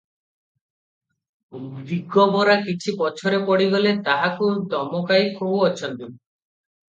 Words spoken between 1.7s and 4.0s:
ଦିଗବାର କିଛି ପଛରେ ପଡ଼ିଗଲେ